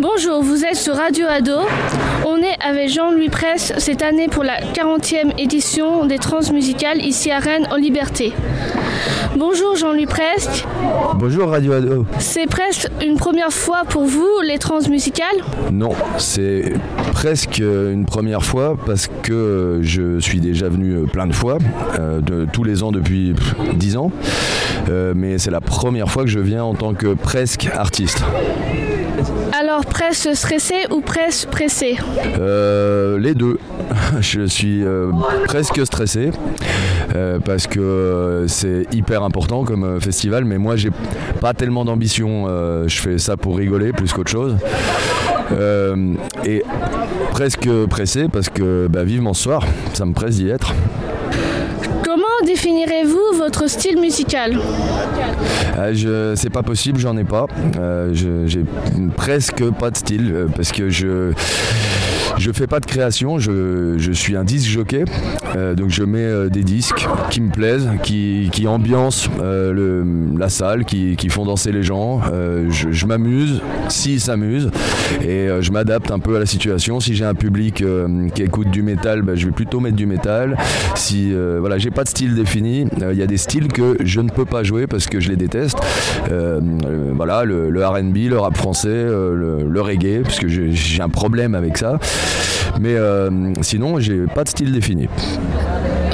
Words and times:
Bonjour, 0.00 0.42
vous 0.42 0.64
êtes 0.64 0.76
sur 0.76 0.94
Radio 0.94 1.26
Ado. 1.28 1.58
On 2.26 2.36
est 2.38 2.56
avec 2.60 2.88
Jean-Louis 2.88 3.28
Presse 3.28 3.72
cette 3.78 4.02
année 4.02 4.28
pour 4.28 4.44
la 4.44 4.60
40e 4.60 5.32
édition 5.38 6.06
des 6.06 6.18
Transmusicales 6.18 7.02
ici 7.02 7.30
à 7.30 7.38
Rennes 7.38 7.68
en 7.70 7.76
Liberté. 7.76 8.32
Bonjour 9.36 9.76
Jean-Louis 9.76 10.06
Presque. 10.06 10.66
Bonjour 11.14 11.50
Radio 11.50 11.72
Ado. 11.72 12.06
C'est 12.18 12.46
presque 12.46 12.88
une 13.00 13.16
première 13.16 13.52
fois 13.52 13.84
pour 13.88 14.04
vous 14.04 14.40
les 14.44 14.58
transmusicales? 14.58 15.26
Non, 15.70 15.92
c'est 16.16 16.72
presque 17.12 17.58
une 17.58 18.04
première 18.04 18.42
fois 18.42 18.76
parce 18.86 19.08
que 19.22 19.78
je 19.82 20.18
suis 20.18 20.40
déjà 20.40 20.68
venu 20.68 21.06
plein 21.06 21.26
de 21.26 21.34
fois, 21.34 21.58
euh, 21.98 22.20
de, 22.20 22.46
tous 22.52 22.64
les 22.64 22.82
ans 22.82 22.90
depuis 22.90 23.34
10 23.74 23.96
ans. 23.96 24.10
Euh, 24.88 25.12
mais 25.14 25.38
c'est 25.38 25.50
la 25.50 25.60
première 25.60 26.10
fois 26.10 26.24
que 26.24 26.30
je 26.30 26.40
viens 26.40 26.64
en 26.64 26.74
tant 26.74 26.94
que 26.94 27.14
presque 27.14 27.68
artiste. 27.72 28.22
Alors 29.52 29.84
presque 29.86 30.34
stressé 30.34 30.74
ou 30.90 31.00
presque 31.00 31.48
pressé 31.48 31.96
euh, 32.38 33.18
Les 33.18 33.34
deux. 33.34 33.58
Je 34.20 34.42
suis 34.46 34.84
euh, 34.84 35.10
presque 35.46 35.84
stressé 35.86 36.30
euh, 37.14 37.38
parce 37.38 37.66
que 37.66 38.44
c'est 38.48 38.86
hyper 38.92 39.22
important 39.22 39.64
comme 39.64 40.00
festival, 40.00 40.44
mais 40.44 40.58
moi 40.58 40.76
j'ai 40.76 40.90
pas 41.40 41.54
tellement 41.54 41.84
d'ambition. 41.84 42.46
je 42.86 43.00
fais 43.00 43.18
ça 43.18 43.36
pour 43.36 43.56
rigoler 43.56 43.92
plus 43.92 44.12
qu'autre 44.12 44.30
chose. 44.30 44.56
et 46.44 46.62
presque 47.30 47.68
pressé 47.88 48.26
parce 48.30 48.48
que 48.48 48.88
bah, 48.88 49.04
vivement 49.04 49.34
ce 49.34 49.44
soir, 49.44 49.64
ça 49.94 50.04
me 50.04 50.12
presse 50.12 50.36
d'y 50.36 50.48
être 50.48 50.74
définirez-vous 52.48 53.17
style 53.66 53.98
musical 54.00 54.58
euh, 55.78 55.92
je, 55.94 56.34
C'est 56.36 56.50
pas 56.50 56.62
possible, 56.62 56.98
j'en 56.98 57.16
ai 57.16 57.24
pas. 57.24 57.46
Euh, 57.78 58.10
j'ai 58.12 58.64
presque 59.16 59.64
pas 59.72 59.90
de 59.90 59.96
style 59.96 60.32
euh, 60.32 60.46
parce 60.54 60.72
que 60.72 60.90
je 60.90 61.32
je 62.36 62.52
fais 62.52 62.66
pas 62.66 62.80
de 62.80 62.86
création, 62.86 63.38
je, 63.38 64.10
suis 64.12 64.36
un 64.36 64.44
disque 64.44 64.68
jockey, 64.68 65.04
euh, 65.56 65.74
donc 65.74 65.90
je 65.90 66.02
mets 66.02 66.18
euh, 66.18 66.48
des 66.48 66.62
disques 66.62 67.06
qui 67.30 67.40
me 67.40 67.50
plaisent, 67.50 67.88
qui, 68.02 68.48
qui 68.52 68.66
ambiancent 68.66 69.28
euh, 69.40 70.04
la 70.36 70.48
salle, 70.48 70.84
qui, 70.84 71.16
font 71.28 71.44
danser 71.44 71.72
les 71.72 71.82
gens. 71.82 72.22
je, 72.70 73.06
m'amuse, 73.06 73.60
s'ils 73.88 74.20
s'amusent, 74.20 74.70
et 75.22 75.48
je 75.60 75.72
m'adapte 75.72 76.10
un 76.10 76.18
peu 76.18 76.36
à 76.36 76.38
la 76.38 76.46
situation. 76.46 77.00
Si 77.00 77.14
j'ai 77.14 77.26
un 77.26 77.34
public 77.34 77.84
qui 78.34 78.42
écoute 78.42 78.70
du 78.70 78.82
métal, 78.82 79.20
bah, 79.22 79.34
je 79.34 79.46
vais 79.46 79.52
plutôt 79.52 79.80
mettre 79.80 79.96
du 79.96 80.06
métal. 80.06 80.56
Si 80.94 81.32
voilà, 81.58 81.76
j'ai 81.76 81.90
pas 81.90 82.04
de 82.04 82.08
style 82.08 82.34
défini, 82.34 82.86
il 82.98 83.16
y 83.16 83.22
a 83.22 83.26
des 83.26 83.36
styles 83.36 83.68
que 83.68 83.96
je 84.00 84.20
ne 84.20 84.30
peux 84.30 84.46
pas 84.46 84.62
jouer 84.62 84.86
parce 84.86 85.06
que 85.06 85.20
je 85.20 85.28
les 85.28 85.36
déteste. 85.36 85.78
voilà, 87.14 87.44
le, 87.44 87.86
RB, 87.86 88.16
le 88.30 88.38
rap 88.38 88.56
français, 88.56 88.88
le, 88.88 89.68
le 89.68 89.80
reggae, 89.80 90.22
parce 90.22 90.38
que 90.38 90.48
j'ai 90.48 91.02
un 91.02 91.10
problème 91.10 91.54
avec 91.54 91.76
ça. 91.76 91.98
Mais 92.80 92.94
euh, 92.94 93.30
sinon, 93.62 93.98
j'ai 93.98 94.26
pas 94.26 94.44
de 94.44 94.48
style 94.48 94.72
défini. 94.72 95.08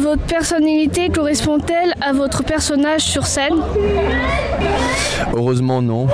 Votre 0.00 0.22
personnalité 0.22 1.08
correspond-elle 1.10 1.94
à 2.00 2.12
votre 2.12 2.42
personnage 2.42 3.02
sur 3.02 3.26
scène? 3.26 3.54
Heureusement 5.34 5.80
non, 5.82 6.06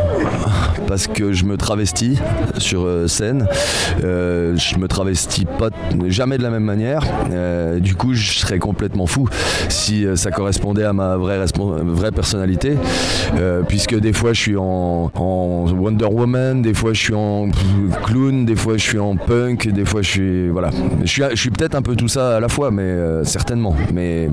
parce 0.88 1.06
que 1.06 1.32
je 1.32 1.44
me 1.44 1.56
travestis 1.56 2.18
sur 2.56 2.86
euh, 2.86 3.06
scène. 3.06 3.46
Euh, 4.02 4.56
je 4.56 4.78
me 4.78 4.88
travestis 4.88 5.44
pas 5.44 5.68
jamais 6.06 6.38
de 6.38 6.42
la 6.42 6.50
même 6.50 6.64
manière. 6.64 7.04
Euh, 7.30 7.78
du 7.78 7.94
coup, 7.94 8.14
je 8.14 8.38
serais 8.38 8.58
complètement 8.58 9.06
fou 9.06 9.28
si 9.68 10.06
ça 10.16 10.30
correspondait 10.30 10.84
à 10.84 10.94
ma 10.94 11.16
vraie, 11.16 11.44
vraie 11.58 12.12
personnalité, 12.12 12.76
puisque 13.68 13.98
des 13.98 14.12
fois 14.12 14.32
je 14.32 14.40
suis 14.40 14.56
en, 14.56 15.10
Wonder 15.14 16.06
Woman, 16.06 16.62
des 16.62 16.72
fois 16.72 16.94
je 16.94 17.00
suis 17.00 17.14
en 17.14 17.48
clown, 18.04 18.46
des 18.46 18.56
fois 18.56 18.78
je 18.78 18.82
suis 18.82 18.98
en 18.98 19.16
punk, 19.16 19.68
des 19.68 19.84
fois 19.84 20.00
je 20.00 20.08
suis 20.08 20.48
voilà. 20.48 20.70
Je 21.02 21.06
suis, 21.06 21.22
je 21.30 21.36
suis 21.36 21.50
peut-être 21.50 21.74
un 21.74 21.82
peu 21.82 21.96
tout 21.96 22.08
ça 22.08 22.36
à 22.36 22.40
la 22.40 22.48
fois, 22.48 22.70
mais 22.70 22.96
certainement. 23.24 23.76
Mais 23.92 24.30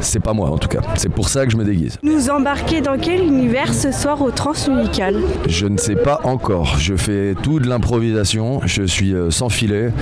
c'est 0.00 0.20
pas 0.20 0.32
moi 0.32 0.50
en 0.50 0.58
tout 0.58 0.68
cas. 0.68 0.80
C'est 0.94 1.08
pour 1.08 1.28
ça 1.28 1.44
que 1.46 1.52
je 1.52 1.56
me 1.56 1.64
déguise. 1.64 1.98
Nous 2.02 2.30
embarquer 2.30 2.80
dans 2.80 2.98
quel 2.98 3.22
univers 3.22 3.74
ce 3.74 3.90
soir 3.90 4.22
au 4.22 4.30
Transmusical 4.30 5.16
Je 5.48 5.66
ne 5.66 5.79
sais 5.80 5.96
pas 5.96 6.20
encore. 6.24 6.76
Je 6.78 6.94
fais 6.94 7.34
tout 7.42 7.58
de 7.58 7.68
l'improvisation. 7.68 8.60
Je 8.66 8.82
suis 8.82 9.14
euh, 9.14 9.30
sans 9.30 9.48
filet. 9.48 9.92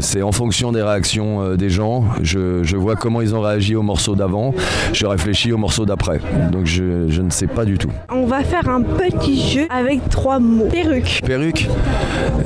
C'est 0.00 0.22
en 0.22 0.32
fonction 0.32 0.72
des 0.72 0.82
réactions 0.82 1.42
euh, 1.42 1.56
des 1.56 1.68
gens. 1.68 2.04
Je, 2.22 2.76
vois 2.76 2.96
comment 2.96 3.20
ils 3.20 3.34
ont 3.34 3.40
réagi 3.40 3.76
au 3.76 3.82
morceau 3.82 4.16
d'avant. 4.16 4.54
Je 4.92 5.06
réfléchis 5.06 5.52
au 5.52 5.58
morceau 5.58 5.84
d'après. 5.84 6.20
Donc 6.50 6.66
je, 6.66 7.20
ne 7.20 7.30
sais 7.30 7.46
pas 7.46 7.64
du 7.64 7.76
tout. 7.76 7.90
On 8.10 8.26
va 8.26 8.42
faire 8.42 8.68
un 8.68 8.82
petit 8.82 9.40
jeu 9.50 9.66
avec 9.68 10.08
trois 10.08 10.38
mots. 10.38 10.68
Perruque. 10.70 11.20
Perruque, 11.24 11.68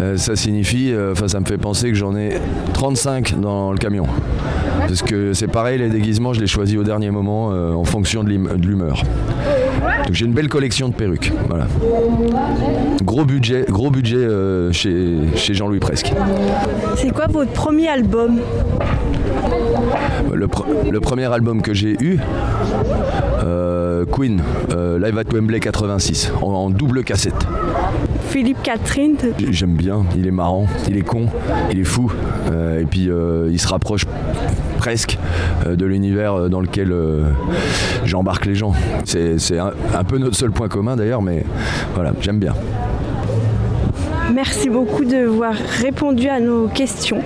euh, 0.01 0.17
ça 0.17 0.37
signifie, 0.37 0.93
enfin 1.13 1.29
ça 1.29 1.41
me 1.41 1.47
fait 1.47 1.59
penser 1.59 1.89
que 1.91 1.95
j'en 1.95 2.17
ai 2.17 2.39
35 2.75 3.41
dans 3.41 3.73
le 3.73 3.79
camion. 3.79 4.07
Parce 4.81 5.03
que 5.03 5.33
c'est 5.33 5.49
pareil, 5.49 5.79
les 5.79 5.89
déguisements, 5.89 6.33
je 6.33 6.41
les 6.41 6.47
choisis 6.47 6.77
au 6.77 6.83
dernier 6.83 7.11
moment 7.11 7.49
en 7.49 7.85
fonction 7.85 8.25
de 8.25 8.31
l'humeur. 8.31 9.03
Donc 10.07 10.15
j'ai 10.15 10.25
une 10.25 10.33
belle 10.33 10.49
collection 10.49 10.89
de 10.89 10.95
perruques. 10.95 11.33
Voilà. 11.49 11.67
Gros 13.03 13.25
budget, 13.25 13.67
gros 13.69 13.91
budget 13.91 14.17
euh, 14.17 14.73
chez, 14.73 15.17
chez 15.35 15.55
Jean-Louis 15.55 15.79
Presque. 15.79 16.13
C'est 16.97 17.11
quoi 17.11 17.27
votre 17.27 17.53
premier 17.53 17.89
album? 17.89 18.39
Le, 20.33 20.49
le, 20.91 21.01
premier 21.01 21.33
album 21.33 21.63
que 21.63 21.73
j'ai 21.73 21.97
eu, 22.01 22.19
euh, 23.45 24.05
Queen, 24.11 24.41
euh, 24.73 24.99
Live 24.99 25.19
at 25.19 25.33
Wembley 25.33 25.61
86, 25.61 26.33
en, 26.43 26.71
double 26.71 27.05
cassette. 27.05 27.47
Philippe 28.29 28.63
Catherine 28.63 29.17
J'aime 29.51 29.75
bien, 29.75 30.05
il 30.17 30.27
est 30.27 30.33
marrant, 30.33 30.67
il 30.89 30.97
est 30.97 31.03
con, 31.03 31.27
il 31.71 31.79
est 31.81 31.85
fou, 31.85 32.13
et 32.81 32.85
puis 32.85 33.09
il 33.51 33.59
se 33.59 33.69
rapproche 33.69 34.05
presque 34.77 35.19
de 35.67 35.87
l'univers 35.87 36.49
dans 36.49 36.61
lequel 36.61 36.95
j'embarque 38.05 38.47
les 38.47 38.55
gens. 38.55 38.73
C'est 39.05 39.59
un, 39.59 40.05
peu 40.05 40.19
notre 40.19 40.37
seul 40.37 40.51
point 40.51 40.69
commun 40.69 40.97
d'ailleurs, 40.97 41.23
mais 41.23 41.45
voilà, 41.95 42.13
j'aime 42.21 42.39
bien. 42.39 42.55
Merci 44.33 44.69
beaucoup 44.69 45.05
de 45.05 45.29
avoir 45.29 45.55
répondu 45.55 46.29
à 46.29 46.41
nos 46.41 46.67
questions. 46.67 47.23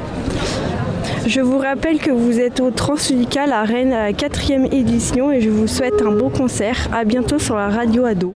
Je 1.26 1.40
vous 1.40 1.58
rappelle 1.58 1.98
que 1.98 2.10
vous 2.10 2.40
êtes 2.40 2.60
au 2.60 2.70
Transunical 2.70 3.52
à 3.52 3.62
Rennes 3.62 3.92
à 3.92 4.02
la 4.02 4.12
quatrième 4.12 4.66
édition 4.66 5.30
et 5.30 5.40
je 5.40 5.48
vous 5.48 5.66
souhaite 5.66 6.02
un 6.02 6.12
bon 6.12 6.28
concert. 6.28 6.88
À 6.92 7.04
bientôt 7.04 7.38
sur 7.38 7.56
la 7.56 7.68
radio 7.68 8.04
Ado. 8.04 8.28